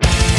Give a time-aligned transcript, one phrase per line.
[0.00, 0.31] Hey,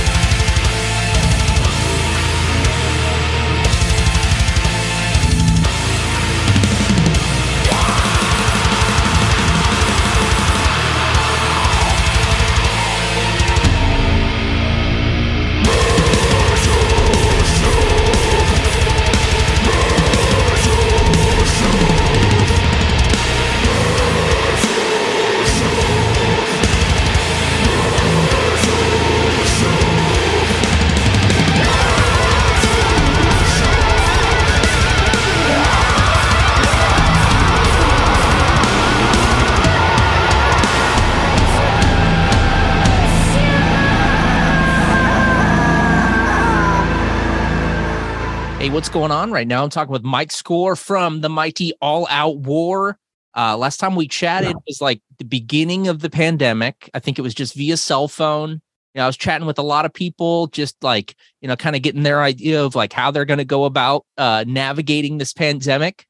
[48.73, 49.63] what's going on right now?
[49.63, 52.97] I'm talking with Mike Score from the Mighty All Out War.
[53.37, 56.89] Uh, last time we chatted was like the beginning of the pandemic.
[56.95, 58.49] I think it was just via cell phone.
[58.49, 58.59] You
[58.95, 61.83] know, I was chatting with a lot of people, just like you know, kind of
[61.83, 66.07] getting their idea of like how they're going to go about uh, navigating this pandemic.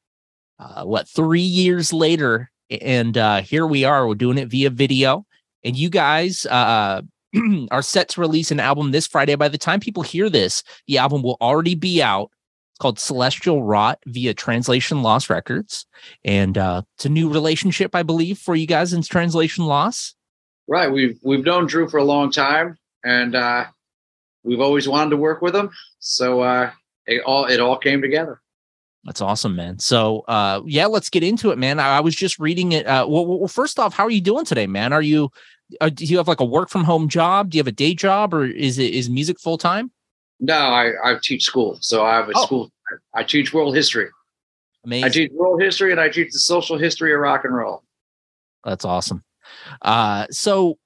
[0.58, 4.08] Uh, what three years later, and uh, here we are.
[4.08, 5.26] We're doing it via video,
[5.64, 7.02] and you guys uh,
[7.70, 9.34] are set to release an album this Friday.
[9.34, 12.30] By the time people hear this, the album will already be out.
[12.74, 15.86] It's called Celestial Rot via Translation Loss Records,
[16.24, 20.16] and uh, it's a new relationship, I believe, for you guys in Translation Loss.
[20.66, 20.90] Right.
[20.90, 23.66] We've we've known Drew for a long time, and uh,
[24.42, 25.70] we've always wanted to work with him.
[26.00, 26.72] So uh,
[27.06, 28.40] it all it all came together.
[29.04, 29.78] That's awesome, man.
[29.78, 31.78] So, uh, yeah, let's get into it, man.
[31.78, 32.86] I, I was just reading it.
[32.86, 34.92] Uh, well, well, first off, how are you doing today, man?
[34.92, 35.30] Are you
[35.80, 37.50] uh, do you have like a work from home job?
[37.50, 39.92] Do you have a day job, or is it is music full time?
[40.44, 41.78] No, I, I teach school.
[41.80, 42.44] So I have a Oh.
[42.44, 42.70] school.
[43.14, 44.08] I teach world history.
[44.84, 45.04] Amazing.
[45.04, 47.82] I teach world history and I teach the social history of rock and roll.
[48.64, 49.24] That's awesome.
[49.82, 50.78] Uh, so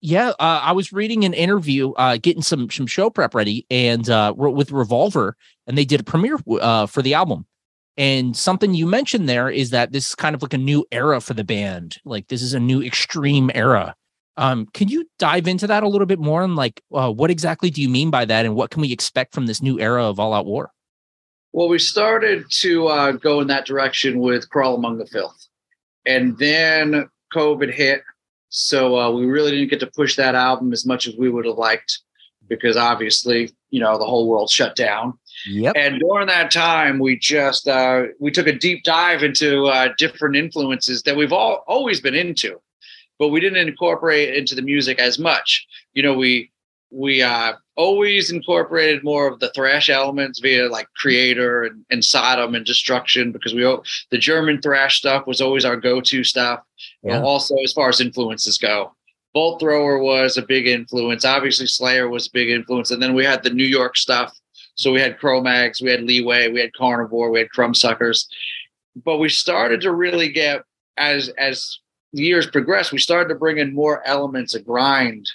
[0.00, 4.10] yeah, uh, I was reading an interview, uh, getting some some show prep ready, and
[4.10, 5.36] uh, with Revolver,
[5.66, 7.46] and they did a premiere uh, for the album.
[7.96, 11.20] And something you mentioned there is that this is kind of like a new era
[11.20, 11.98] for the band.
[12.04, 13.94] Like this is a new extreme era.
[14.36, 17.70] Um, can you dive into that a little bit more and like uh, what exactly
[17.70, 20.18] do you mean by that, and what can we expect from this new era of
[20.18, 20.72] All Out War?
[21.52, 25.46] Well, we started to uh, go in that direction with Crawl Among the Filth.
[26.04, 28.02] And then COVID hit.
[28.48, 31.44] So uh, we really didn't get to push that album as much as we would
[31.44, 32.00] have liked
[32.48, 35.14] because obviously, you know, the whole world shut down.
[35.46, 35.74] Yep.
[35.76, 40.36] And during that time, we just uh, we took a deep dive into uh, different
[40.36, 42.60] influences that we've all always been into,
[43.18, 45.66] but we didn't incorporate it into the music as much.
[45.92, 46.50] You know, we
[46.90, 52.54] we uh, always incorporated more of the thrash elements via like Kreator and, and Sodom
[52.54, 53.62] and Destruction because we
[54.10, 56.60] the German thrash stuff was always our go-to stuff.
[57.02, 57.20] Yeah.
[57.20, 58.94] Also, as far as influences go,
[59.32, 61.24] Bolt Thrower was a big influence.
[61.24, 64.32] Obviously, Slayer was a big influence, and then we had the New York stuff.
[64.76, 68.26] So we had Cro-Mags, we had Leeway, we had Carnivore, we had Crumbsuckers.
[69.04, 70.62] But we started to really get
[70.96, 71.78] as as
[72.14, 75.28] years progressed, we started to bring in more elements of grind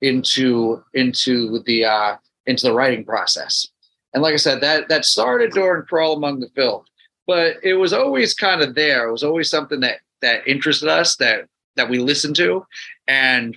[0.00, 2.16] into into the uh,
[2.46, 3.68] into the writing process.
[4.12, 6.86] And like I said, that that started during Crawl Among the Filth,
[7.26, 9.08] but it was always kind of there.
[9.08, 11.46] It was always something that that interested us, that
[11.76, 12.66] that we listened to,
[13.08, 13.56] and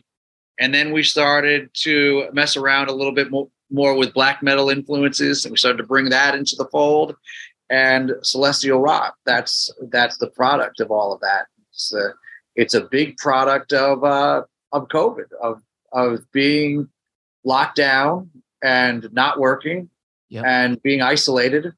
[0.59, 4.69] and then we started to mess around a little bit more more with black metal
[4.69, 7.15] influences, and we started to bring that into the fold.
[7.69, 11.47] And Celestial Rot, that's that's the product of all of that.
[11.71, 11.94] It's
[12.57, 14.44] it's a big product of uh,
[14.74, 15.62] of COVID, of
[15.94, 16.89] of being
[17.45, 18.30] locked down
[18.62, 19.89] and not working
[20.30, 20.45] Yep.
[20.45, 21.74] and being isolated.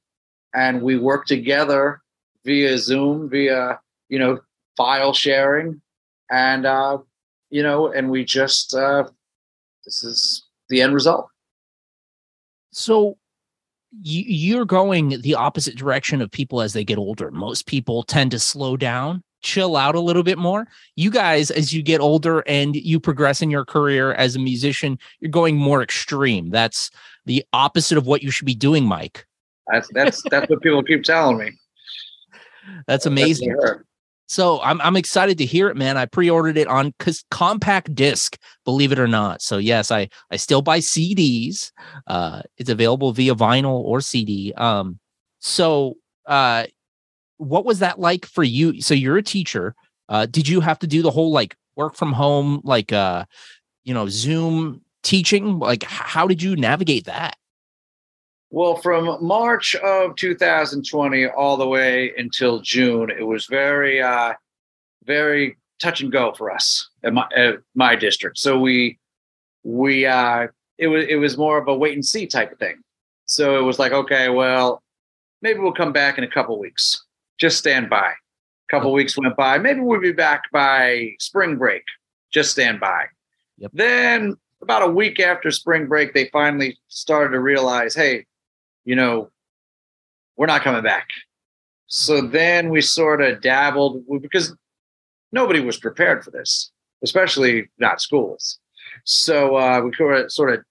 [0.55, 2.01] And we work together
[2.43, 4.39] via Zoom, via you know
[4.75, 5.81] file sharing,
[6.31, 6.97] and uh,
[7.51, 9.03] you know, and we just uh,
[9.85, 11.27] this is the end result.
[12.71, 13.17] So
[14.01, 17.29] you, you're going the opposite direction of people as they get older.
[17.29, 20.67] Most people tend to slow down, chill out a little bit more.
[20.95, 24.97] You guys, as you get older and you progress in your career as a musician,
[25.19, 26.49] you're going more extreme.
[26.49, 26.91] That's
[27.25, 29.25] the opposite of what you should be doing, Mike.
[29.71, 31.51] That's that's that's what people keep telling me.
[32.87, 33.55] That's amazing.
[33.61, 33.83] That's
[34.29, 35.97] so I'm I'm excited to hear it, man.
[35.97, 39.41] I pre-ordered it on cause compact disc, believe it or not.
[39.41, 41.71] So yes, I I still buy CDs.
[42.05, 44.53] Uh, it's available via vinyl or CD.
[44.53, 44.99] Um,
[45.39, 45.95] so
[46.27, 46.65] uh,
[47.39, 48.81] what was that like for you?
[48.81, 49.73] So you're a teacher.
[50.07, 53.25] Uh, did you have to do the whole like work from home, like uh,
[53.83, 55.57] you know, Zoom teaching?
[55.57, 57.37] Like, how did you navigate that?
[58.51, 64.33] Well, from March of 2020 all the way until June, it was very, uh,
[65.05, 68.39] very touch and go for us at my, at my district.
[68.39, 68.97] So we,
[69.63, 70.47] we, uh,
[70.79, 72.79] it was, it was more of a wait and see type of thing.
[73.27, 74.81] So it was like, okay, well,
[75.43, 77.05] maybe we'll come back in a couple weeks.
[77.39, 78.09] Just stand by.
[78.09, 79.57] A couple weeks went by.
[79.57, 81.83] Maybe we'll be back by spring break.
[82.31, 83.05] Just stand by.
[83.57, 83.71] Yep.
[83.73, 88.25] Then about a week after spring break, they finally started to realize, hey,
[88.85, 89.31] you know,
[90.35, 91.07] we're not coming back.
[91.87, 94.55] So then we sort of dabbled because
[95.31, 96.71] nobody was prepared for this,
[97.03, 98.59] especially not schools.
[99.05, 99.91] So uh, we
[100.29, 100.63] sort of,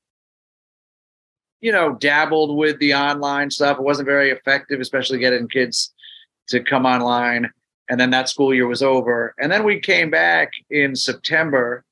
[1.60, 3.78] you know, dabbled with the online stuff.
[3.78, 5.92] It wasn't very effective, especially getting kids
[6.48, 7.50] to come online.
[7.88, 9.34] And then that school year was over.
[9.38, 11.84] And then we came back in September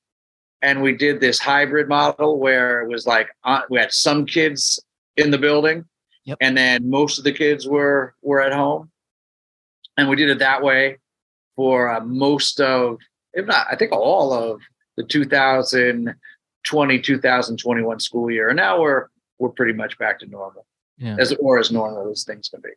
[0.62, 4.82] and we did this hybrid model where it was like uh, we had some kids
[5.16, 5.84] in the building
[6.26, 6.38] Yep.
[6.40, 8.90] And then most of the kids were were at home,
[9.96, 10.98] and we did it that way
[11.54, 12.98] for uh, most of,
[13.32, 14.60] if not, I think all of
[14.96, 18.48] the 2020 2021 school year.
[18.48, 19.06] And now we're
[19.38, 20.66] we're pretty much back to normal,
[20.98, 21.16] yeah.
[21.18, 22.70] as or as normal as things can be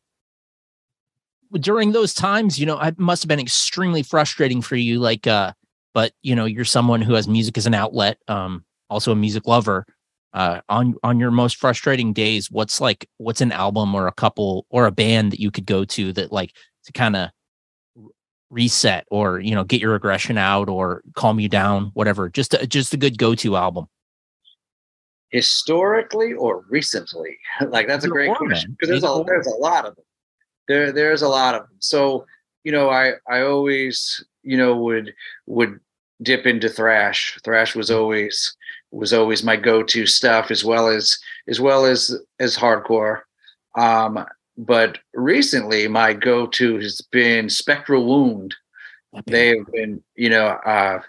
[1.54, 5.00] during those times, you know, it must have been extremely frustrating for you.
[5.00, 5.54] Like, uh,
[5.94, 9.48] but you know, you're someone who has music as an outlet, um, also a music
[9.48, 9.86] lover.
[10.32, 14.68] Uh, on on your most frustrating days what's like what's an album or a couple
[14.70, 16.54] or a band that you could go to that like
[16.84, 17.32] to kind of
[18.52, 22.68] reset or you know get your aggression out or calm you down whatever just a,
[22.68, 23.88] just a good go-to album?
[25.30, 27.36] Historically or recently?
[27.68, 30.06] Like that's a great question because there's a there's a lot of them
[30.70, 32.26] there there's a lot of them so
[32.64, 35.14] you know i i always you know would
[35.46, 35.80] would
[36.22, 37.38] dip into thrash.
[37.44, 38.56] Thrash was always
[38.92, 41.18] was always my go-to stuff as well as
[41.48, 43.22] as well as as hardcore.
[43.76, 44.26] Um
[44.58, 48.56] but recently my go-to has been spectral wound.
[49.26, 51.02] They've been you know uh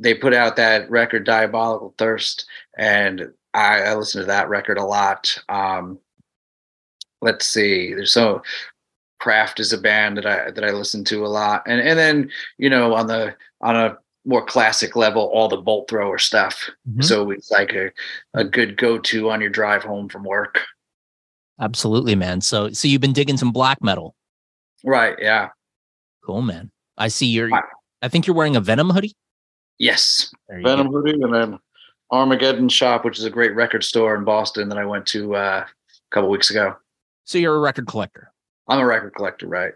[0.00, 2.46] they put out that record diabolical thirst
[2.76, 5.38] and I, I listen to that record a lot.
[5.48, 5.98] Um
[7.22, 8.42] let's see there's so
[9.24, 12.30] craft is a band that i that i listen to a lot and and then
[12.58, 16.70] you know on the on a more classic level, all the bolt thrower stuff.
[16.88, 17.02] Mm-hmm.
[17.02, 17.90] So it's like a,
[18.32, 20.62] a good go to on your drive home from work.
[21.60, 22.40] Absolutely, man.
[22.40, 24.14] So so you've been digging some black metal.
[24.82, 25.16] Right.
[25.20, 25.50] Yeah.
[26.24, 26.70] Cool, man.
[26.96, 27.50] I see you're
[28.02, 29.14] I think you're wearing a Venom hoodie.
[29.78, 30.32] Yes.
[30.48, 31.00] Venom go.
[31.00, 31.58] hoodie and then
[32.10, 35.64] Armageddon Shop, which is a great record store in Boston that I went to uh,
[35.66, 36.76] a couple weeks ago.
[37.24, 38.32] So you're a record collector.
[38.68, 39.72] I'm a record collector, right?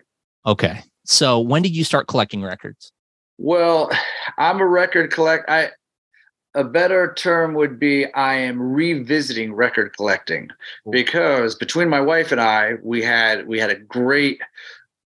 [0.47, 0.81] Okay.
[1.05, 2.93] So when did you start collecting records?
[3.39, 3.91] Well,
[4.39, 5.49] I'm a record collect.
[5.49, 5.71] I
[6.55, 10.49] a better term would be I am revisiting record collecting
[10.91, 14.41] because between my wife and I, we had we had a great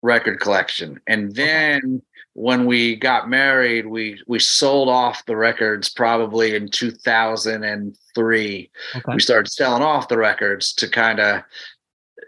[0.01, 2.01] record collection, and then
[2.33, 8.71] when we got married, we we sold off the records probably in 2003.
[8.95, 9.13] Okay.
[9.13, 11.41] We started selling off the records to kind of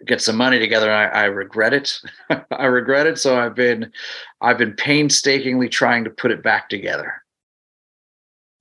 [0.06, 0.92] get some money together.
[0.92, 2.00] I, I regret it.
[2.52, 3.20] I regret it.
[3.20, 3.92] So I've been,
[4.42, 7.22] I've been painstakingly trying to put it back together.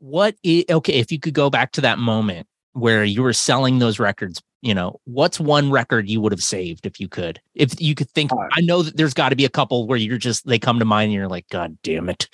[0.00, 3.78] What is, okay, if you could go back to that moment where you were selling
[3.78, 7.40] those records, you know, what's one record you would have saved if you could?
[7.54, 9.98] If you could think, uh, I know that there's got to be a couple where
[9.98, 12.28] you're just they come to mind and you're like, God damn it,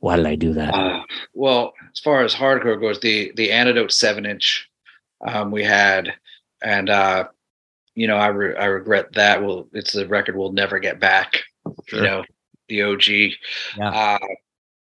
[0.00, 0.74] why did I do that?
[0.74, 1.02] Uh,
[1.32, 4.68] well, as far as hardcore goes, the the antidote seven inch
[5.20, 6.12] um, we had,
[6.62, 7.28] and uh,
[7.94, 9.42] you know, I re- I regret that.
[9.42, 11.42] Well, it's a record we'll never get back.
[11.86, 11.98] Sure.
[11.98, 12.24] You know,
[12.68, 13.08] the OG.
[13.76, 13.90] Yeah.
[13.90, 14.18] Uh,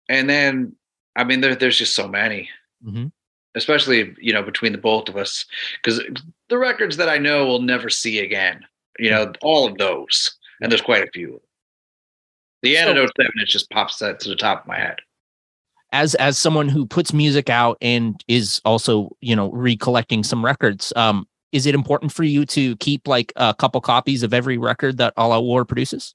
[0.08, 0.74] and then,
[1.16, 2.48] I mean, there, there's just so many,
[2.84, 3.06] mm-hmm.
[3.54, 5.44] especially you know between the both of us,
[5.82, 6.00] because
[6.48, 8.60] the records that I know we'll never see again.
[8.98, 11.40] You know, all of those, and there's quite a few.
[12.62, 14.96] The so, seven, it just pops that to the top of my head.
[15.92, 20.92] as as someone who puts music out and is also you know recollecting some records
[20.96, 24.98] um is it important for you to keep like a couple copies of every record
[24.98, 26.14] that all out war produces?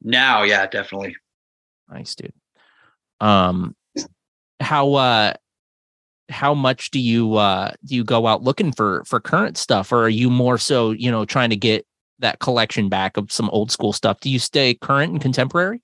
[0.00, 1.14] Now yeah definitely.
[1.90, 2.32] Nice dude.
[3.20, 3.76] Um
[4.60, 5.34] how uh
[6.30, 9.92] how much do you uh do you go out looking for for current stuff?
[9.92, 11.86] Or are you more so you know trying to get
[12.20, 14.20] that collection back of some old school stuff?
[14.20, 15.82] Do you stay current and contemporary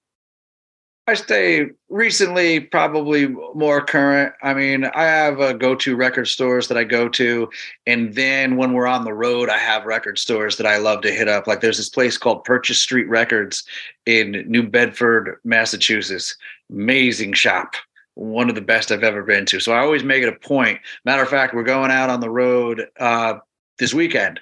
[1.08, 4.34] I stay recently probably more current.
[4.42, 7.48] I mean, I have a go-to record stores that I go to,
[7.86, 11.10] and then when we're on the road, I have record stores that I love to
[11.10, 11.46] hit up.
[11.46, 13.64] Like there's this place called Purchase Street Records
[14.04, 16.36] in New Bedford, Massachusetts.
[16.70, 17.72] Amazing shop.
[18.12, 19.60] One of the best I've ever been to.
[19.60, 20.78] So I always make it a point.
[21.06, 23.38] Matter of fact, we're going out on the road uh,
[23.78, 24.40] this weekend,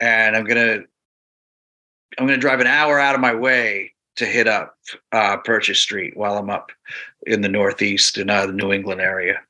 [0.00, 0.78] and I'm gonna
[2.18, 4.74] I'm gonna drive an hour out of my way to hit up
[5.12, 6.72] uh, Purchase Street while I'm up
[7.26, 9.40] in the Northeast in uh, the New England area.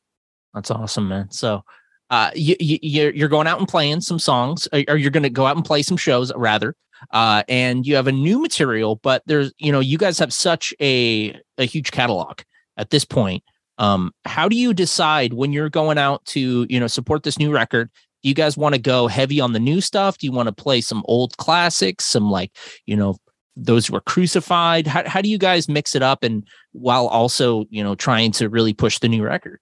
[0.54, 1.30] That's awesome, man.
[1.30, 1.62] So,
[2.10, 5.46] uh, you, you you're going out and playing some songs, or you're going to go
[5.46, 6.74] out and play some shows, rather.
[7.10, 10.72] Uh, and you have a new material, but there's, you know, you guys have such
[10.80, 12.40] a a huge catalog
[12.76, 13.42] at this point.
[13.78, 17.52] Um, how do you decide when you're going out to, you know, support this new
[17.52, 17.90] record?
[18.22, 20.16] Do you guys want to go heavy on the new stuff?
[20.16, 22.50] Do you want to play some old classics, some like,
[22.86, 23.16] you know,
[23.56, 24.86] those who were crucified?
[24.86, 28.48] How, how do you guys mix it up and while also, you know, trying to
[28.48, 29.60] really push the new record?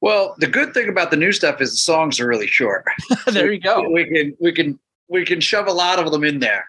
[0.00, 2.84] Well, the good thing about the new stuff is the songs are really short.
[3.26, 3.88] there you go.
[3.88, 6.66] We can we can we can shove a lot of them in there.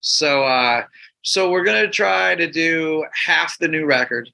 [0.00, 0.84] So uh
[1.22, 4.30] so we're gonna try to do half the new record.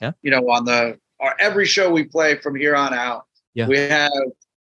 [0.00, 0.12] Yeah.
[0.22, 3.24] You know, on the our every show we play from here on out.
[3.54, 3.66] Yeah.
[3.66, 4.12] We have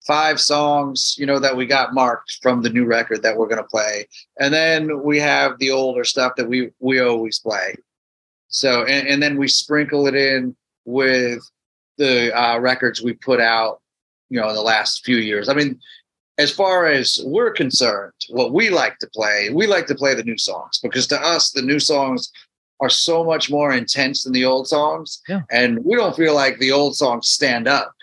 [0.06, 3.62] five songs, you know, that we got marked from the new record that we're going
[3.62, 4.08] to play.
[4.40, 7.76] And then we have the older stuff that we we always play.
[8.50, 10.56] So and, and then we sprinkle it in
[10.86, 11.50] with
[11.98, 13.82] the uh, records we put out,
[14.30, 15.48] you know, in the last few years.
[15.48, 15.80] I mean,
[16.38, 20.24] as far as we're concerned, what we like to play, we like to play the
[20.24, 22.32] new songs because to us, the new songs
[22.80, 25.22] are so much more intense than the old songs.
[25.30, 25.42] Yeah.
[25.52, 27.94] And we don't feel like the old songs stand up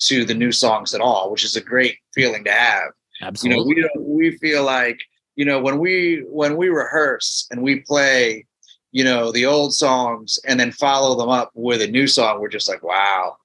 [0.00, 2.92] to the new songs at all, which is a great feeling to have.
[3.22, 3.58] Absolutely.
[3.58, 5.00] You know, we don't, we feel like
[5.36, 8.46] you know when we when we rehearse and we play,
[8.92, 12.48] you know, the old songs and then follow them up with a new song, we're
[12.48, 13.36] just like, wow,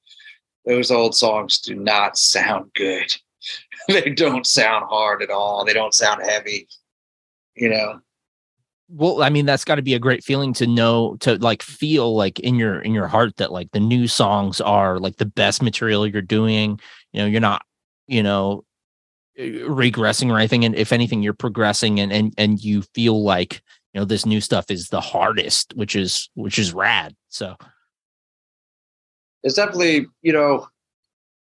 [0.66, 3.14] those old songs do not sound good.
[3.88, 5.66] they don't sound hard at all.
[5.66, 6.68] They don't sound heavy.
[7.56, 8.00] You know
[8.88, 12.16] well i mean that's got to be a great feeling to know to like feel
[12.16, 15.62] like in your in your heart that like the new songs are like the best
[15.62, 16.80] material you're doing.
[17.12, 17.66] You know you're not
[18.08, 18.64] you know
[19.38, 23.62] eh, regressing or anything and if anything you're progressing and and and you feel like
[23.94, 27.56] you know this new stuff is the hardest which is which is rad so.
[29.44, 30.68] It's definitely you know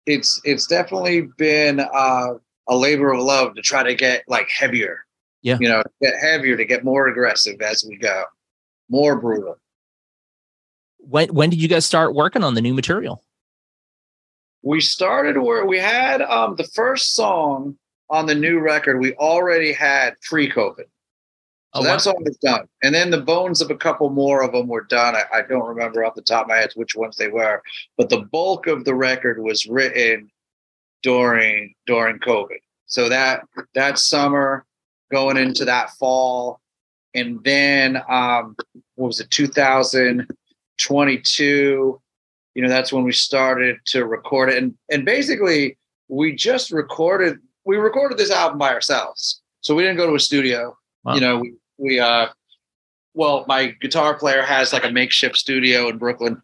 [0.06, 2.34] it's it's definitely been uh
[2.68, 5.05] a labor of love to try to get like heavier
[5.46, 5.58] yeah.
[5.60, 8.24] You know, get heavier to get more aggressive as we go,
[8.90, 9.56] more brutal.
[10.98, 13.22] When when did you guys start working on the new material?
[14.62, 17.78] We started where we had um the first song
[18.10, 20.86] on the new record we already had pre-COVID.
[21.74, 21.98] So oh, that wow.
[21.98, 22.66] song was done.
[22.82, 25.14] And then the bones of a couple more of them were done.
[25.14, 27.62] I, I, don't remember off the top of my head which ones they were,
[27.98, 30.30] but the bulk of the record was written
[31.02, 32.58] during during COVID.
[32.86, 33.42] So that
[33.74, 34.64] that summer
[35.10, 36.60] going into that fall.
[37.14, 38.56] And then, um,
[38.96, 42.00] what was it, 2022?
[42.54, 44.62] You know, that's when we started to record it.
[44.62, 49.40] And, and basically, we just recorded, we recorded this album by ourselves.
[49.60, 50.76] So we didn't go to a studio.
[51.04, 51.14] Wow.
[51.14, 52.28] You know, we, we, uh,
[53.14, 56.40] well, my guitar player has like a makeshift studio in Brooklyn.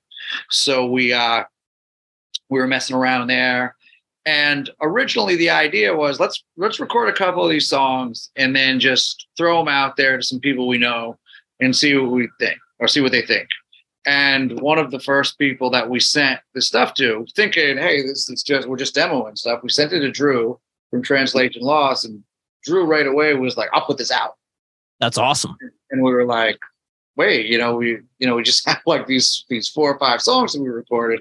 [0.50, 1.44] So we, uh,
[2.48, 3.76] we were messing around there
[4.24, 8.78] and originally the idea was let's let's record a couple of these songs and then
[8.78, 11.18] just throw them out there to some people we know
[11.60, 13.48] and see what we think or see what they think.
[14.04, 18.28] And one of the first people that we sent the stuff to, thinking, hey, this
[18.28, 19.62] is just we're just demoing stuff.
[19.62, 20.58] We sent it to Drew
[20.90, 22.22] from Translation Loss, and
[22.64, 24.36] Drew right away was like, I'll put this out.
[24.98, 25.56] That's awesome.
[25.90, 26.58] And we were like,
[27.16, 30.20] wait, you know, we you know, we just have like these these four or five
[30.20, 31.20] songs that we recorded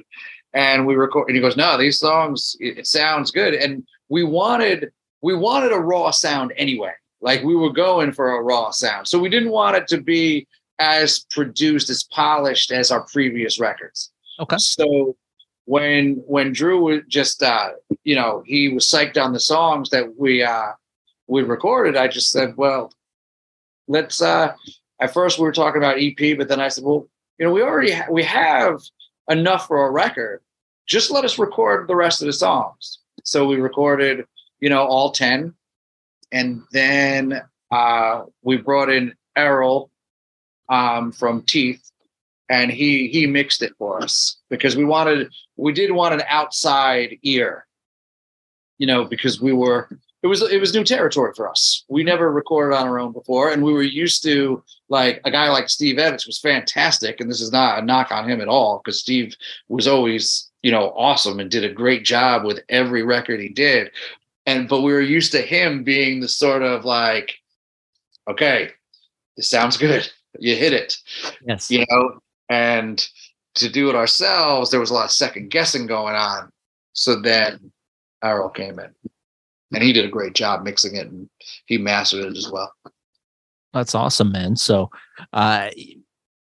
[0.53, 3.53] and we record and he goes no these songs it, sounds good.
[3.53, 4.91] And we wanted
[5.21, 6.93] we wanted a raw sound anyway.
[7.21, 9.07] Like we were going for a raw sound.
[9.07, 10.47] So we didn't want it to be
[10.79, 14.11] as produced as polished as our previous records.
[14.39, 14.57] Okay.
[14.57, 15.15] So
[15.65, 17.69] when when drew was just uh
[18.03, 20.71] you know he was psyched on the songs that we uh
[21.27, 22.91] we recorded i just said well
[23.87, 24.51] let's uh
[24.99, 27.61] at first we were talking about ep but then i said well you know we
[27.61, 28.81] already ha- we have
[29.29, 30.41] enough for a record.
[30.87, 32.99] Just let us record the rest of the songs.
[33.23, 34.25] So we recorded,
[34.59, 35.53] you know, all 10.
[36.31, 39.91] And then uh, we brought in Errol
[40.69, 41.91] um, from Teeth,
[42.49, 47.17] and he he mixed it for us because we wanted we did want an outside
[47.23, 47.65] ear,
[48.77, 49.89] you know, because we were
[50.23, 51.83] it was it was new territory for us.
[51.89, 55.49] We never recorded on our own before, and we were used to like a guy
[55.49, 58.81] like Steve Evans was fantastic, and this is not a knock on him at all
[58.83, 59.35] because Steve
[59.67, 63.89] was always you know awesome and did a great job with every record he did,
[64.45, 67.33] and but we were used to him being the sort of like,
[68.29, 68.69] okay,
[69.37, 70.07] this sounds good,
[70.39, 70.97] you hit it,
[71.47, 71.71] Yes.
[71.71, 73.07] you know, and
[73.55, 76.49] to do it ourselves, there was a lot of second guessing going on.
[76.93, 77.71] So then
[78.23, 78.93] Errol came in
[79.73, 81.29] and he did a great job mixing it and
[81.65, 82.71] he mastered it as well.
[83.73, 84.55] That's awesome, man.
[84.57, 84.89] So,
[85.33, 85.69] uh,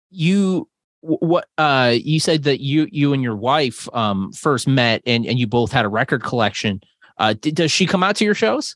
[0.09, 0.67] you
[1.01, 5.39] what uh you said that you you and your wife um first met and and
[5.39, 6.81] you both had a record collection.
[7.17, 8.75] Uh, d- does she come out to your shows?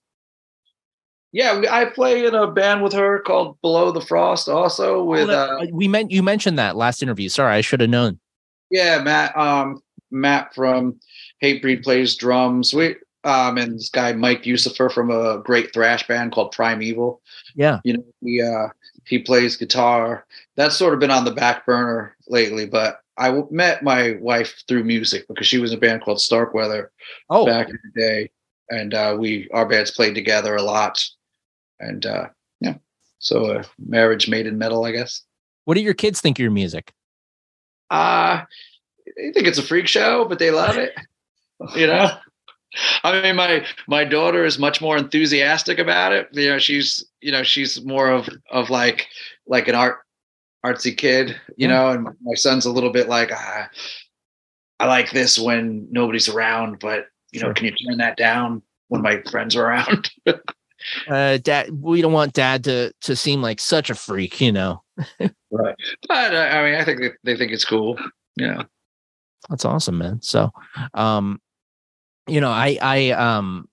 [1.31, 5.27] Yeah, I play in a band with her called Below the Frost also with Oh,
[5.27, 7.29] that- uh we meant you mentioned that last interview.
[7.29, 8.19] Sorry, I should have known.
[8.69, 9.81] yeah, Matt um
[10.11, 10.99] Matt from
[11.43, 12.73] Hatebreed plays drums.
[12.73, 17.21] We um and this guy Mike Yusufer from a great thrash band called Primeval.
[17.55, 17.79] Yeah.
[17.83, 18.67] you know he uh
[19.05, 20.25] he plays guitar.
[20.55, 24.63] That's sort of been on the back burner lately but i w- met my wife
[24.67, 26.91] through music because she was in a band called starkweather
[27.29, 28.31] Oh, back in the day.
[28.69, 31.03] And uh we our bands played together a lot.
[31.79, 32.27] And uh
[32.61, 32.75] yeah.
[33.19, 35.21] So uh, marriage made in metal i guess.
[35.65, 36.93] What do your kids think of your music?
[37.91, 40.93] uh i think it's a freak show but they love it.
[41.75, 42.09] You know
[43.03, 46.29] I mean, my my daughter is much more enthusiastic about it.
[46.31, 49.07] You know, she's you know she's more of of like
[49.47, 49.99] like an art
[50.65, 51.29] artsy kid.
[51.57, 51.67] You Yeah.
[51.67, 53.69] know, and my son's a little bit like ah,
[54.79, 57.53] I like this when nobody's around, but you know, Sure.
[57.53, 60.11] can you turn that down when my friends are around?
[61.07, 64.83] Uh, dad, we don't want dad to to seem like such a freak, you know.
[65.49, 65.75] right,
[66.09, 67.97] but uh, I mean, I think they, they think it's cool.
[68.35, 68.63] Yeah.
[69.49, 70.21] That's awesome, man.
[70.21, 70.51] So,
[70.93, 71.39] um,
[72.27, 73.67] you know, I, I, um,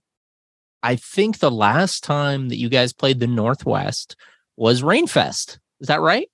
[0.82, 4.16] I think the last time that you guys played the Northwest
[4.56, 5.58] was Rainfest.
[5.80, 6.28] Is that right?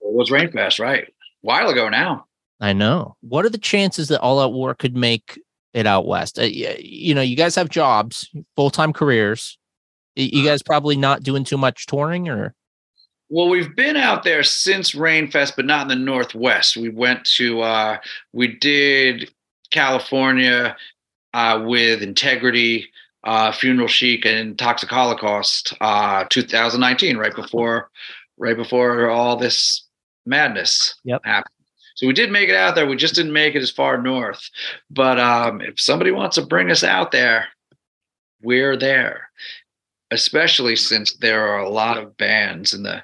[0.00, 1.04] It was Rainfest, right?
[1.04, 2.26] A while ago now.
[2.60, 3.16] I know.
[3.20, 5.40] What are the chances that All Out War could make
[5.74, 6.38] it out west?
[6.38, 9.58] Uh, y- you know, you guys have jobs, full time careers.
[10.14, 12.54] You guys probably not doing too much touring, or
[13.30, 16.76] Well, we've been out there since Rainfest, but not in the Northwest.
[16.76, 17.96] We went to, uh,
[18.32, 19.32] we did
[19.70, 20.76] California
[21.34, 22.88] uh, with Integrity,
[23.24, 27.90] uh, Funeral Chic, and Toxic Holocaust, uh, 2019, right before,
[28.36, 29.84] right before all this
[30.26, 31.20] madness Yep.
[31.24, 31.54] happened.
[31.94, 32.86] So we did make it out there.
[32.86, 34.48] We just didn't make it as far north.
[34.90, 37.48] But um, if somebody wants to bring us out there,
[38.42, 39.28] we're there.
[40.10, 43.02] Especially since there are a lot of bands in the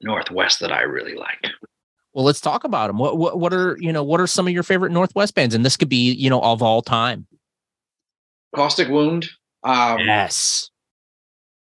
[0.00, 1.46] Northwest that I really like.
[2.14, 2.98] Well, let's talk about them.
[2.98, 4.04] What, what, what are you know?
[4.04, 5.54] What are some of your favorite Northwest bands?
[5.54, 7.26] And this could be you know of all time.
[8.54, 9.28] Caustic Wound,
[9.64, 10.70] um, Yes.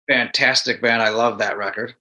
[0.09, 1.03] fantastic band.
[1.03, 1.95] I love that record.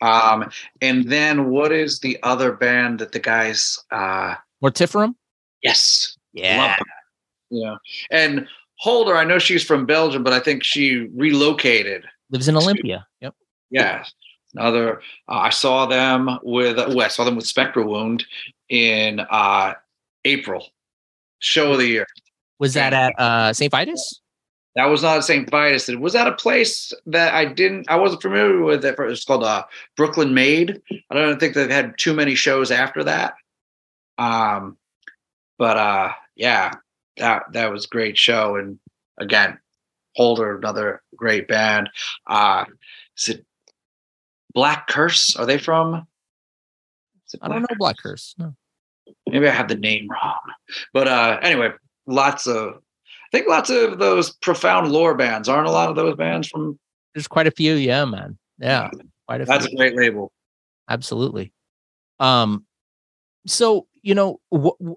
[0.00, 3.78] Um, and then what is the other band that the guys?
[3.90, 5.14] Uh, Mortiferum.
[5.62, 6.76] yes, Yeah.
[7.50, 7.76] Yeah,
[8.10, 8.48] and
[8.80, 9.14] Hulder.
[9.16, 12.04] I know she's from Belgium, but I think she relocated.
[12.30, 13.06] Lives in Olympia.
[13.20, 13.34] Yep.
[13.70, 14.04] Yeah,
[14.54, 15.00] another.
[15.28, 16.78] Uh, I saw them with.
[16.78, 18.24] Oh, I saw them with Spectral Wound
[18.68, 19.74] in uh,
[20.24, 20.68] April.
[21.40, 22.06] Show of the year.
[22.58, 23.70] Was that at uh St.
[23.70, 24.20] Vitus?
[24.76, 25.48] That was not at St.
[25.48, 25.88] Vitus.
[25.88, 28.84] It was at a place that I didn't, I wasn't familiar with.
[28.84, 29.64] It was called uh,
[29.96, 30.82] Brooklyn Made.
[31.10, 33.34] I don't think they've had too many shows after that.
[34.18, 34.76] Um,
[35.58, 36.72] but uh, yeah,
[37.18, 38.56] that that was a great show.
[38.56, 38.78] And
[39.18, 39.58] again,
[40.16, 41.88] Hulder, another great band.
[42.26, 42.64] Uh,
[43.16, 43.46] is it
[44.54, 45.36] Black Curse?
[45.36, 46.06] Are they from?
[47.42, 48.34] I don't know Black Curse.
[48.38, 48.54] No.
[49.28, 50.38] maybe I have the name wrong.
[50.92, 51.70] But uh anyway,
[52.06, 55.48] lots of I think lots of those profound lore bands.
[55.48, 56.78] Aren't a lot of those bands from
[57.14, 57.74] There's quite a few.
[57.74, 58.38] Yeah, man.
[58.58, 58.90] Yeah.
[59.26, 59.74] Quite a that's few.
[59.74, 60.30] a great label.
[60.88, 61.52] Absolutely.
[62.20, 62.64] Um,
[63.46, 64.92] so you know, wh-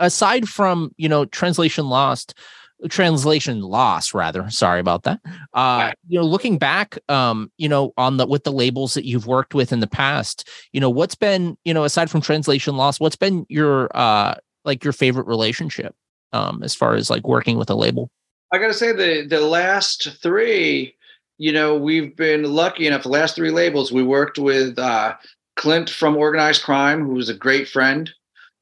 [0.00, 2.34] aside from you know, translation lost,
[2.88, 4.48] translation loss rather.
[4.50, 5.20] Sorry about that.
[5.54, 9.26] Uh, you know, looking back, um, you know, on the with the labels that you've
[9.26, 13.00] worked with in the past, you know, what's been you know, aside from translation loss,
[13.00, 14.34] what's been your uh,
[14.64, 15.94] like your favorite relationship,
[16.32, 18.10] um, as far as like working with a label?
[18.52, 20.94] I gotta say the the last three,
[21.38, 23.04] you know, we've been lucky enough.
[23.04, 25.14] The last three labels we worked with uh
[25.56, 28.10] Clint from Organized Crime, who was a great friend.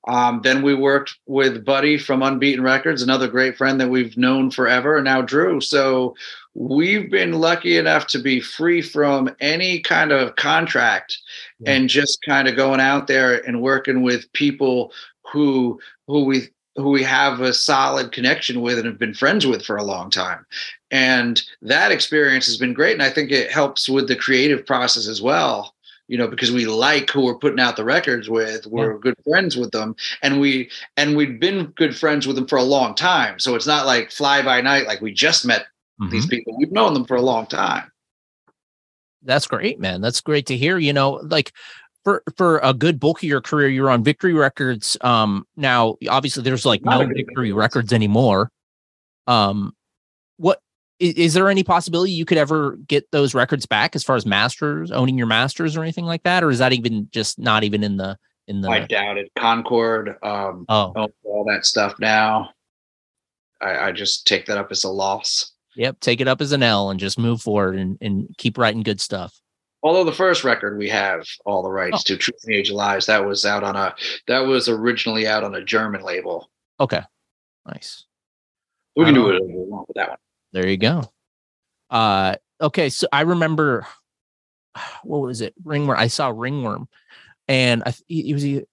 [0.07, 4.51] Um, then we worked with Buddy from Unbeaten Records, another great friend that we've known
[4.51, 5.61] forever, and now Drew.
[5.61, 6.15] So
[6.55, 11.19] we've been lucky enough to be free from any kind of contract
[11.61, 11.73] yeah.
[11.73, 14.93] and just kind of going out there and working with people
[15.33, 19.65] who who we who we have a solid connection with and have been friends with
[19.65, 20.45] for a long time.
[20.91, 22.95] And that experience has been great.
[22.95, 25.74] And I think it helps with the creative process as well
[26.09, 28.99] you know because we like who we're putting out the records with we're yeah.
[29.01, 32.63] good friends with them and we and we've been good friends with them for a
[32.63, 33.39] long time.
[33.39, 35.67] So it's not like fly by night like we just met
[36.01, 36.11] mm-hmm.
[36.11, 36.57] these people.
[36.59, 37.91] We've known them for a long time.
[39.23, 40.01] That's great man.
[40.01, 40.79] That's great to hear.
[40.79, 41.53] You know like
[42.05, 44.97] for for a good bulk of your career you're on victory records.
[45.01, 48.51] Um now obviously there's like not no victory records anymore.
[49.27, 49.75] Um
[51.05, 54.25] is, is, there any possibility you could ever get those records back as far as
[54.25, 56.43] masters owning your masters or anything like that?
[56.43, 59.31] Or is that even just not even in the in the i doubt it.
[59.39, 61.09] Concord um oh.
[61.25, 62.51] all that stuff now.
[63.61, 65.53] I, I just take that up as a loss.
[65.77, 68.83] Yep take it up as an l and just move forward and, and keep writing
[68.83, 69.39] good stuff.
[69.83, 72.03] Although the first record we have all the rights oh.
[72.07, 73.95] to truth in the age of lies that was out on a
[74.27, 76.51] that was originally out on a german label.
[76.81, 77.03] Okay.
[77.67, 78.05] Nice.
[78.97, 80.19] We can um, do whatever we want with that one
[80.55, 81.03] there you go.
[81.91, 83.87] Uh, okay, so I remember
[85.03, 85.53] what was it?
[85.65, 85.99] Ringworm.
[85.99, 86.89] I saw Ringworm,
[87.49, 88.65] and I it was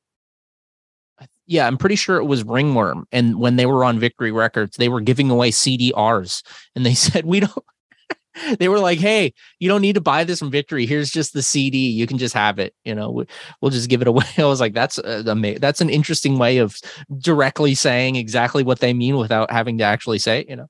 [1.48, 3.08] yeah, I'm pretty sure it was Ringworm.
[3.12, 6.44] And when they were on Victory Records, they were giving away CDRs,
[6.76, 7.66] and they said we don't.
[8.60, 10.86] they were like, "Hey, you don't need to buy this from Victory.
[10.86, 11.90] Here's just the CD.
[11.90, 12.74] You can just have it.
[12.86, 13.26] You know,
[13.60, 15.24] we'll just give it away." I was like, "That's a,
[15.60, 16.78] that's an interesting way of
[17.18, 20.68] directly saying exactly what they mean without having to actually say." You know.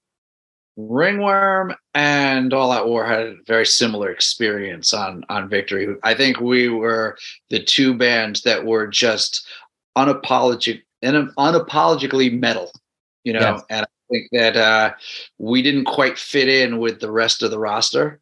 [0.90, 5.96] Ringworm and All Out War had a very similar experience on on Victory.
[6.04, 7.18] I think we were
[7.50, 9.46] the two bands that were just
[9.98, 12.72] unapologetic and unapologetically metal,
[13.24, 13.40] you know.
[13.40, 13.64] Yes.
[13.70, 14.94] And I think that uh,
[15.38, 18.20] we didn't quite fit in with the rest of the roster.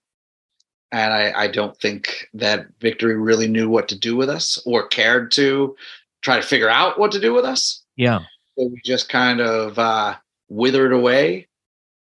[0.92, 4.88] And I, I don't think that Victory really knew what to do with us or
[4.88, 5.76] cared to
[6.22, 7.84] try to figure out what to do with us.
[7.96, 8.20] Yeah.
[8.58, 10.16] So we just kind of uh,
[10.48, 11.48] withered away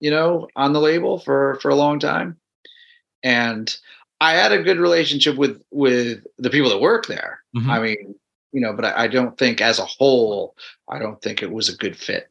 [0.01, 2.37] you know, on the label for for a long time,
[3.23, 3.75] and
[4.21, 7.41] I had a good relationship with with the people that work there.
[7.57, 7.71] Mm-hmm.
[7.71, 8.15] I mean,
[8.53, 10.57] you know, but I, I don't think as a whole,
[10.89, 12.31] I don't think it was a good fit.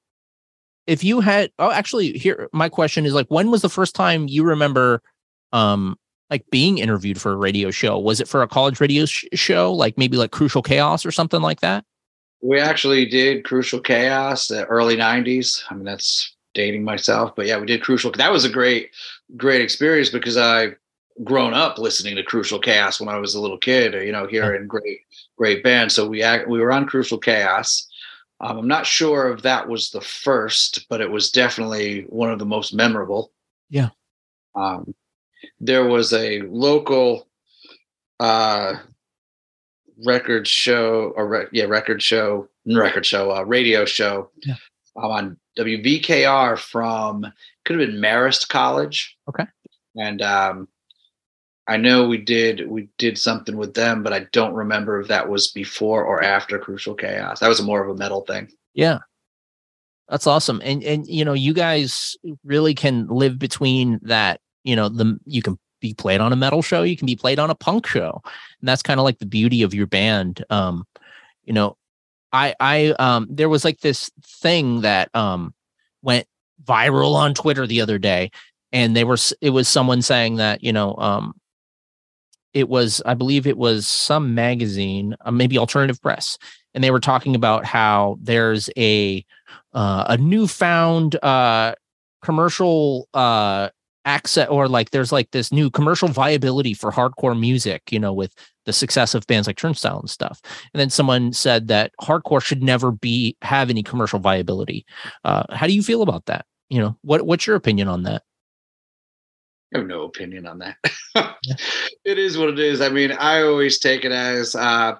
[0.87, 4.27] if you had, oh, actually, here, my question is like, when was the first time
[4.27, 5.01] you remember,
[5.53, 5.97] um,
[6.29, 7.99] like being interviewed for a radio show?
[7.99, 11.41] Was it for a college radio sh- show, like maybe like Crucial Chaos or something
[11.41, 11.83] like that?
[12.41, 15.61] We actually did Crucial Chaos, the early '90s.
[15.69, 18.11] I mean, that's dating myself, but yeah, we did Crucial.
[18.11, 18.89] That was a great,
[19.37, 20.69] great experience because I
[21.23, 23.93] grown up listening to Crucial Chaos when I was a little kid.
[23.93, 25.01] You know, hearing great,
[25.37, 25.91] great band.
[25.91, 27.87] So we act, we were on Crucial Chaos.
[28.41, 32.39] Um, I'm not sure if that was the first, but it was definitely one of
[32.39, 33.31] the most memorable.
[33.69, 33.89] Yeah.
[34.55, 34.95] Um,
[35.59, 37.27] there was a local
[38.19, 38.73] uh,
[40.03, 44.55] record show, or re- yeah, record show, record show, uh, radio show yeah.
[44.95, 47.25] um, on WVKR from
[47.65, 49.17] could have been Marist College.
[49.29, 49.45] Okay.
[49.95, 50.67] And um,
[51.71, 55.29] I know we did we did something with them, but I don't remember if that
[55.29, 57.39] was before or after Crucial Chaos.
[57.39, 58.49] That was more of a metal thing.
[58.73, 58.99] Yeah.
[60.09, 60.61] That's awesome.
[60.65, 65.41] And and you know, you guys really can live between that, you know, the you
[65.41, 68.21] can be played on a metal show, you can be played on a punk show.
[68.59, 70.43] And that's kind of like the beauty of your band.
[70.49, 70.85] Um,
[71.45, 71.77] you know,
[72.33, 75.53] I I um there was like this thing that um
[76.01, 76.27] went
[76.65, 78.29] viral on Twitter the other day
[78.73, 81.33] and they were it was someone saying that, you know, um
[82.53, 86.37] it was i believe it was some magazine uh, maybe alternative press
[86.73, 89.25] and they were talking about how there's a
[89.73, 91.73] uh, a newfound uh,
[92.21, 93.69] commercial uh,
[94.05, 98.33] access or like there's like this new commercial viability for hardcore music you know with
[98.65, 100.41] the success of bands like turnstile and stuff.
[100.73, 104.85] And then someone said that hardcore should never be have any commercial viability.
[105.23, 106.45] Uh, how do you feel about that?
[106.69, 108.23] You know what what's your opinion on that
[109.73, 110.77] I have no opinion on that.
[112.05, 112.81] it is what it is.
[112.81, 114.95] I mean, I always take it as uh,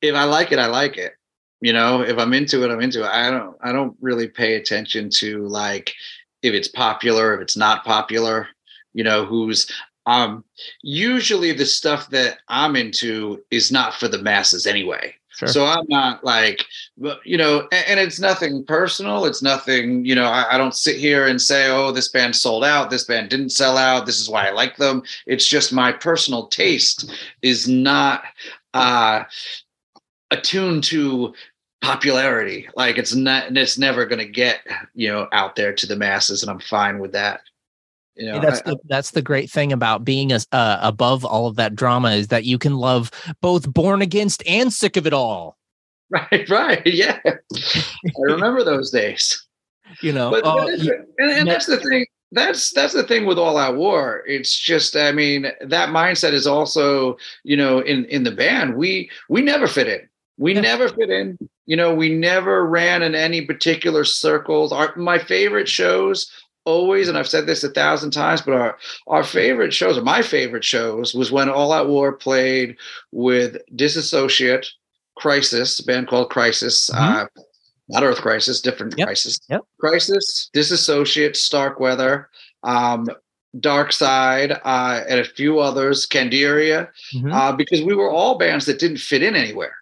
[0.00, 1.12] if I like it, I like it.
[1.60, 3.08] You know, if I'm into it, I'm into it.
[3.08, 5.92] I don't I don't really pay attention to like
[6.42, 8.48] if it's popular, if it's not popular,
[8.94, 9.70] you know, who's
[10.06, 10.44] um
[10.82, 15.14] usually the stuff that I'm into is not for the masses anyway.
[15.36, 15.48] Sure.
[15.48, 16.64] So I'm not like,
[17.24, 19.26] you know, and, it's nothing personal.
[19.26, 22.64] It's nothing, you know, I, I, don't sit here and say, oh, this band sold
[22.64, 22.88] out.
[22.88, 24.06] This band didn't sell out.
[24.06, 25.02] This is why I like them.
[25.26, 28.22] It's just my personal taste is not
[28.72, 29.24] uh,
[30.30, 31.34] attuned to
[31.82, 32.70] popularity.
[32.74, 34.60] Like it's not, it's never going to get,
[34.94, 36.42] you know, out there to the masses.
[36.42, 37.42] And I'm fine with that.
[38.16, 41.46] You know, that's I, the that's the great thing about being as uh, above all
[41.46, 43.10] of that drama is that you can love
[43.42, 45.56] both Born Against and Sick of It All.
[46.08, 47.18] Right, right, yeah.
[47.24, 47.36] I
[48.20, 49.42] remember those days.
[50.02, 52.06] You know, but, uh, and, and that's the thing.
[52.32, 54.24] That's that's the thing with All Out War.
[54.26, 58.74] It's just, I mean, that mindset is also, you know, in in the band.
[58.74, 60.08] We we never fit in.
[60.38, 60.60] We yeah.
[60.60, 61.38] never fit in.
[61.66, 64.72] You know, we never ran in any particular circles.
[64.72, 66.30] Our my favorite shows
[66.66, 70.20] always, and I've said this a thousand times, but our our favorite shows, or my
[70.20, 72.76] favorite shows, was when All Out War played
[73.12, 74.66] with Disassociate,
[75.16, 77.22] Crisis, a band called Crisis, mm-hmm.
[77.22, 77.26] uh,
[77.88, 79.06] not Earth Crisis, different yep.
[79.06, 79.62] Crisis, yep.
[79.80, 82.28] Crisis, Disassociate, Starkweather,
[82.64, 83.08] um,
[83.58, 87.32] Dark Side, uh, and a few others, Candiria, mm-hmm.
[87.32, 89.76] uh, because we were all bands that didn't fit in anywhere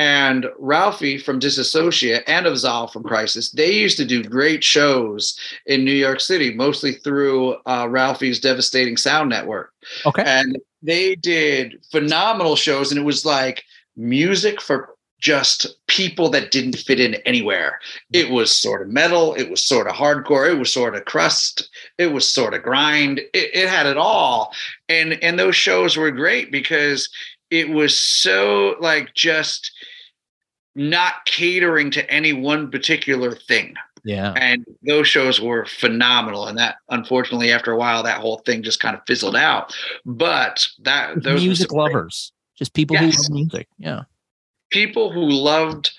[0.00, 5.38] and Ralphie from Disassociate and of Zal from Crisis, they used to do great shows
[5.66, 9.74] in New York City, mostly through uh, Ralphie's Devastating Sound Network.
[10.06, 10.22] Okay.
[10.24, 13.62] And they did phenomenal shows, and it was like
[13.94, 17.78] music for just people that didn't fit in anywhere.
[18.10, 21.68] It was sort of metal, it was sort of hardcore, it was sort of crust,
[21.98, 23.18] it was sort of grind.
[23.34, 24.54] It, it had it all,
[24.88, 27.10] and and those shows were great because
[27.50, 29.72] it was so like just
[30.74, 33.74] not catering to any one particular thing.
[34.04, 34.32] Yeah.
[34.36, 36.46] And those shows were phenomenal.
[36.46, 39.74] And that unfortunately after a while that whole thing just kind of fizzled out.
[40.06, 43.02] But that those music lovers, just people yes.
[43.16, 43.68] who love music.
[43.78, 44.02] Yeah.
[44.70, 45.90] People who loved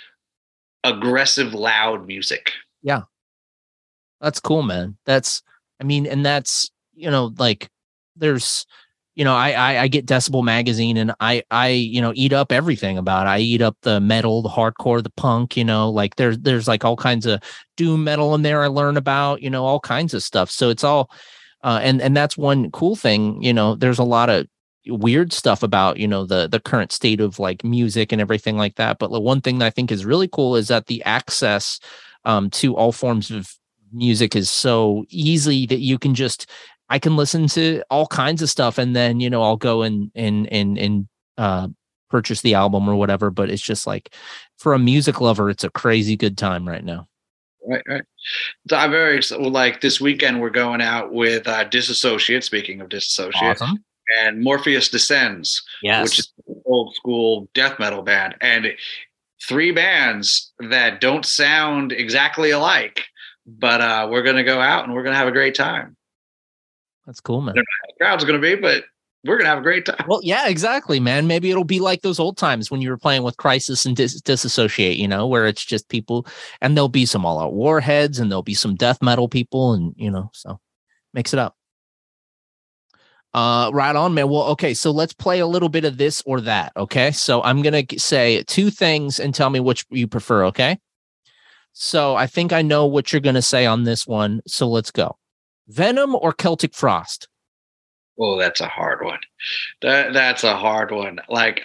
[0.84, 2.52] aggressive, loud music.
[2.82, 3.02] Yeah.
[4.20, 4.98] That's cool, man.
[5.06, 5.44] That's
[5.80, 7.70] I mean, and that's you know, like
[8.16, 8.66] there's
[9.16, 12.52] you know, I, I, I get Decibel magazine and I I you know eat up
[12.52, 13.30] everything about it.
[13.30, 15.58] I eat up the metal, the hardcore, the punk.
[15.58, 17.42] You know, like there's there's like all kinds of
[17.76, 18.64] doom metal in there.
[18.64, 20.50] I learn about you know all kinds of stuff.
[20.50, 21.12] So it's all,
[21.64, 23.42] uh, and and that's one cool thing.
[23.44, 24.48] You know, there's a lot of
[24.88, 28.76] weird stuff about you know the the current state of like music and everything like
[28.76, 28.98] that.
[28.98, 31.80] But the one thing that I think is really cool is that the access
[32.24, 33.54] um, to all forms of
[33.94, 36.50] music is so easy that you can just
[36.92, 40.12] I can listen to all kinds of stuff and then, you know, I'll go and
[40.14, 41.68] and and and uh
[42.10, 43.30] purchase the album or whatever.
[43.32, 44.14] But it's just like
[44.58, 47.08] for a music lover, it's a crazy good time right now.
[47.66, 48.04] Right, right.
[48.70, 50.42] So I'm very ex- well, like this weekend.
[50.42, 52.44] We're going out with uh, Disassociate.
[52.44, 53.84] Speaking of Disassociate, Awesome.
[54.22, 56.04] and Morpheus Descends, Yes.
[56.04, 58.74] which is an old school death metal band, and
[59.48, 63.06] three bands that don't sound exactly alike.
[63.48, 65.96] But uh, we're going to go out and we're going to have a great time.
[67.06, 67.56] That's cool, man.
[67.56, 67.66] The
[68.00, 68.84] crowd's going to be, but
[69.24, 70.04] we're going to have a great time.
[70.08, 71.28] Well, yeah, exactly, man.
[71.28, 74.22] Maybe it'll be like those old times when you were playing with Crisis and Dis-
[74.22, 76.26] Disassociate, you know, where it's just people,
[76.62, 79.94] and there'll be some all out warheads, and there'll be some death metal people, and
[79.96, 80.60] you know, so
[81.14, 81.56] mix it up.
[83.34, 84.28] Uh, right on, man.
[84.28, 86.74] Well, okay, so let's play a little bit of this or that.
[86.76, 90.46] Okay, so I'm gonna say two things and tell me which you prefer.
[90.46, 90.80] Okay,
[91.74, 94.42] so I think I know what you're gonna say on this one.
[94.48, 95.18] So let's go.
[95.72, 97.28] Venom or Celtic Frost?
[98.20, 99.20] Oh, that's a hard one.
[99.82, 101.20] That that's a hard one.
[101.30, 101.62] Like,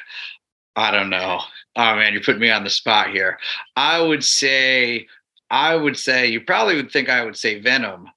[0.76, 1.40] I don't know.
[1.76, 3.38] Oh man, you put me on the spot here.
[3.76, 5.06] I would say,
[5.50, 8.08] I would say, you probably would think I would say Venom,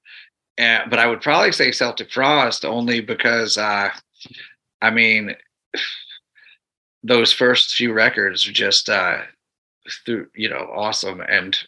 [0.58, 3.90] uh, but I would probably say Celtic Frost only because, uh,
[4.80, 5.34] I mean,
[7.02, 9.18] those first few records are just, uh,
[10.06, 11.58] through you know, awesome, and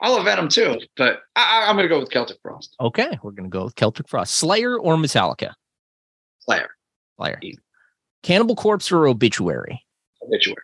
[0.00, 0.76] I love Venom too.
[0.96, 2.74] But I, I- I'm gonna go with Celtic Frost.
[2.80, 4.34] Okay, we're gonna go with Celtic Frost.
[4.34, 5.54] Slayer or Metallica?
[6.40, 6.68] Slayer,
[7.16, 7.38] Slayer.
[7.42, 7.58] Easy.
[8.22, 9.84] Cannibal Corpse or Obituary?
[10.22, 10.62] obituary.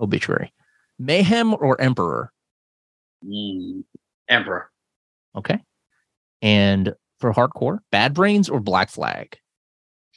[0.00, 0.52] Obituary.
[0.98, 2.32] Mayhem or Emperor?
[3.24, 3.84] Mm,
[4.28, 4.70] Emperor.
[5.36, 5.58] Okay.
[6.42, 9.36] And for hardcore, Bad Brains or Black Flag?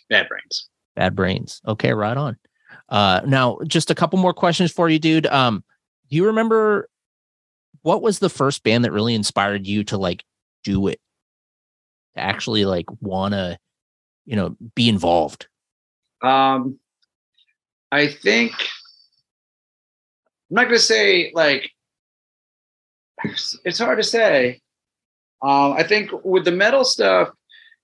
[0.10, 0.70] Bad brains.
[0.96, 1.62] Bad Brains.
[1.68, 2.38] Okay, right on.
[2.90, 5.26] Uh now just a couple more questions for you, dude.
[5.28, 5.64] Um,
[6.10, 6.90] do you remember
[7.82, 10.24] what was the first band that really inspired you to like
[10.64, 11.00] do it?
[12.16, 13.58] To actually like wanna,
[14.26, 15.48] you know, be involved?
[16.22, 16.80] Um,
[17.92, 18.54] I think
[20.50, 21.72] I'm not gonna say like
[23.64, 24.62] it's hard to say.
[25.42, 27.30] Um, I think with the metal stuff,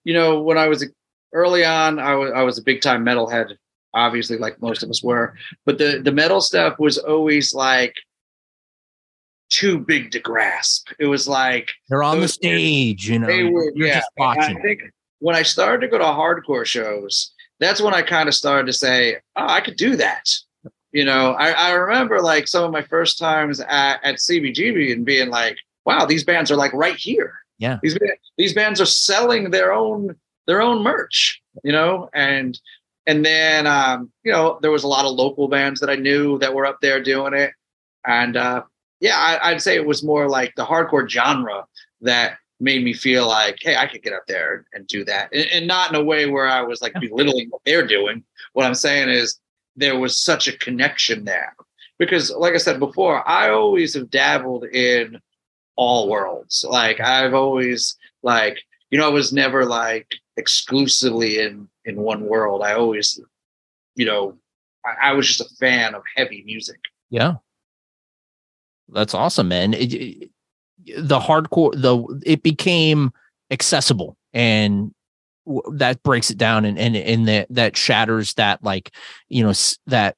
[0.04, 0.86] you know, when I was
[1.34, 3.56] early on, I was I was a big time metalhead,
[3.94, 5.36] obviously, like most of us were.
[5.66, 7.94] But the the metal stuff was always like
[9.54, 10.90] too big to grasp.
[11.00, 13.28] It was like They're on the stage, you know.
[13.28, 14.58] they were you're yeah just watching.
[14.58, 14.82] i think
[15.20, 18.74] when i started to go to hardcore shows that's when i kind of started to
[18.74, 20.28] say oh i could do that
[20.92, 25.06] you know I, I remember like some of my first times at, at cbgb and
[25.06, 27.78] being like wow these bands are like right here Yeah.
[27.84, 27.98] these
[28.38, 30.16] these bands are selling their own
[30.48, 32.60] their own merch you know and
[33.08, 36.38] and then um you know there was a lot of local bands that i knew
[36.40, 37.52] that were up there doing it
[38.06, 38.62] and uh
[39.04, 41.66] yeah I, i'd say it was more like the hardcore genre
[42.02, 45.46] that made me feel like, hey, I could get up there and do that, and,
[45.52, 48.24] and not in a way where I was like belittling what they're doing.
[48.54, 49.40] What I'm saying is
[49.76, 51.56] there was such a connection there
[52.00, 55.20] because, like I said before, I always have dabbled in
[55.76, 56.66] all worlds.
[56.68, 62.62] Like I've always like, you know, I was never like exclusively in in one world.
[62.64, 63.20] I always,
[63.96, 64.38] you know,
[64.86, 66.80] I, I was just a fan of heavy music.
[67.10, 67.36] Yeah.
[68.90, 69.74] That's awesome, man.
[69.74, 70.30] It, it-
[70.98, 73.14] the hardcore, the it became
[73.52, 74.94] accessible, and
[75.74, 78.92] that breaks it down, and and and that that shatters that like
[79.30, 79.54] you know
[79.88, 80.18] that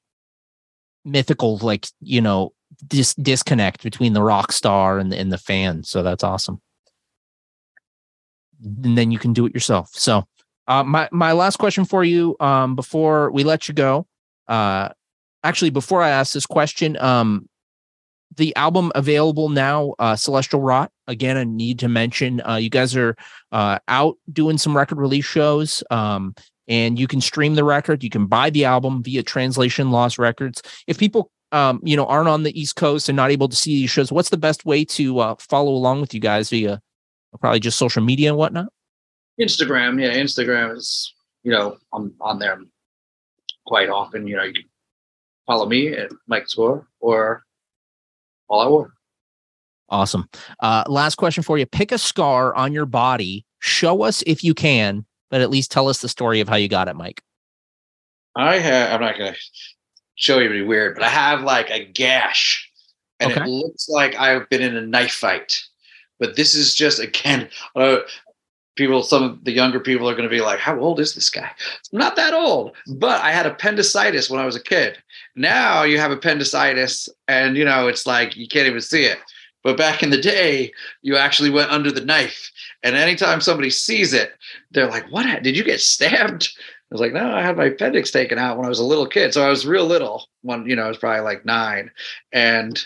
[1.04, 2.52] mythical like you know
[2.88, 5.82] dis- disconnect between the rock star and the, and the fan.
[5.84, 6.60] So that's awesome.
[8.64, 9.90] And then you can do it yourself.
[9.92, 10.24] So,
[10.66, 14.06] uh, my my last question for you, um, before we let you go,
[14.48, 14.88] uh,
[15.44, 17.48] actually before I ask this question, um,
[18.34, 20.90] the album available now, uh, Celestial Rot.
[21.06, 23.16] Again, I need to mention uh, you guys are
[23.52, 25.82] uh, out doing some record release shows.
[25.90, 26.34] Um,
[26.68, 28.02] and you can stream the record.
[28.02, 30.62] You can buy the album via Translation Loss Records.
[30.86, 33.76] If people, um, you know, aren't on the East Coast and not able to see
[33.76, 36.80] these shows, what's the best way to uh, follow along with you guys via
[37.40, 38.66] probably just social media and whatnot?
[39.40, 42.58] Instagram, yeah, Instagram is, you know, I'm on there
[43.66, 44.26] quite often.
[44.26, 44.64] You know, you can
[45.46, 47.44] follow me at Mike Score or
[48.48, 48.92] All Out War.
[49.88, 50.28] Awesome.
[50.60, 51.66] Uh, last question for you.
[51.66, 53.44] Pick a scar on your body.
[53.60, 56.68] Show us if you can, but at least tell us the story of how you
[56.68, 57.22] got it, Mike.
[58.34, 59.38] I have, I'm not going to
[60.16, 62.70] show you any weird, but I have like a gash
[63.20, 63.42] and Okay.
[63.42, 65.62] it looks like I've been in a knife fight.
[66.18, 67.98] But this is just, again, uh,
[68.74, 71.30] people, some of the younger people are going to be like, how old is this
[71.30, 71.50] guy?
[71.92, 74.98] I'm not that old, but I had appendicitis when I was a kid.
[75.36, 79.18] Now you have appendicitis and, you know, it's like you can't even see it.
[79.62, 80.72] But back in the day,
[81.02, 82.50] you actually went under the knife.
[82.82, 84.32] And anytime somebody sees it,
[84.70, 85.42] they're like, what?
[85.42, 86.48] Did you get stabbed?
[86.56, 89.06] I was like, no, I had my appendix taken out when I was a little
[89.06, 89.34] kid.
[89.34, 91.90] So I was real little when, you know, I was probably like nine.
[92.32, 92.82] And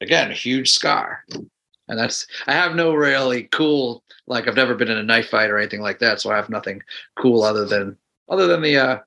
[0.00, 1.24] again, a huge scar.
[1.30, 5.50] And that's, I have no really cool, like I've never been in a knife fight
[5.50, 6.20] or anything like that.
[6.20, 6.82] So I have nothing
[7.16, 7.96] cool other than,
[8.28, 8.98] other than the uh,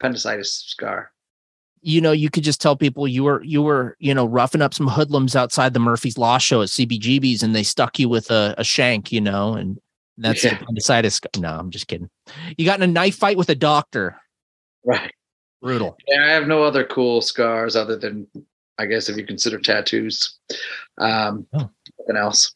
[0.00, 1.12] appendicitis scar
[1.86, 4.74] you know, you could just tell people you were you were you know roughing up
[4.74, 8.56] some hoodlums outside the Murphy's Law show at CBGB's, and they stuck you with a,
[8.58, 9.78] a shank, you know, and
[10.18, 10.56] that's yeah.
[10.56, 11.20] appendicitis.
[11.38, 12.10] No, I'm just kidding.
[12.58, 14.16] You got in a knife fight with a doctor.
[14.84, 15.12] Right.
[15.62, 15.96] Brutal.
[16.08, 18.26] Yeah, I have no other cool scars other than,
[18.78, 20.38] I guess, if you consider tattoos.
[20.98, 21.70] Um, oh.
[22.00, 22.52] Nothing else.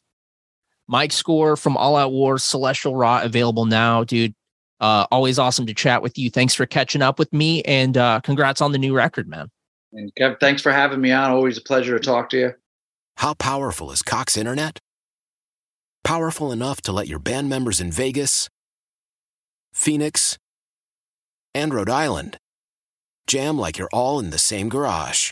[0.87, 4.35] Mike Score from All Out Wars, Celestial Rot available now, dude.
[4.81, 6.29] Uh, always awesome to chat with you.
[6.29, 9.49] Thanks for catching up with me, and uh, congrats on the new record, man.
[9.93, 11.31] And Kev, thanks for having me on.
[11.31, 12.53] Always a pleasure to talk to you.
[13.17, 14.79] How powerful is Cox Internet?
[16.03, 18.49] Powerful enough to let your band members in Vegas,
[19.71, 20.39] Phoenix,
[21.53, 22.37] and Rhode Island
[23.27, 25.31] jam like you're all in the same garage.